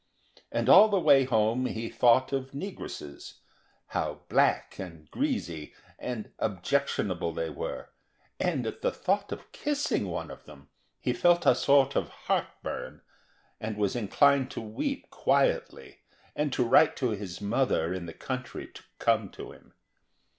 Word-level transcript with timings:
And 0.51 0.67
all 0.67 0.89
the 0.89 0.99
way 0.99 1.25
home 1.25 1.67
he 1.67 1.87
thought 1.87 2.33
of 2.33 2.55
negresses, 2.55 3.35
how 3.89 4.21
black 4.29 4.79
and 4.79 5.07
greasy 5.11 5.75
and 5.99 6.31
objectionable 6.39 7.31
they 7.33 7.51
were, 7.51 7.91
and 8.39 8.65
at 8.65 8.81
the 8.81 8.89
thought 8.89 9.31
of 9.31 9.51
kissing 9.51 10.07
one 10.07 10.31
of 10.31 10.45
them, 10.45 10.69
he 10.99 11.13
felt 11.13 11.45
a 11.45 11.53
sort 11.53 11.95
of 11.95 12.09
heart 12.09 12.47
burn, 12.63 13.01
and 13.59 13.77
was 13.77 13.95
inclined 13.95 14.49
to 14.49 14.61
weep 14.61 15.07
quietly 15.11 15.99
and 16.35 16.51
to 16.53 16.63
write 16.65 16.95
to 16.95 17.11
his 17.11 17.39
mother 17.39 17.93
in 17.93 18.07
the 18.07 18.13
country 18.13 18.69
to 18.73 18.81
come 18.97 19.29
to 19.29 19.51
him. 19.51 19.71